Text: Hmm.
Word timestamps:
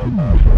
Hmm. 0.00 0.49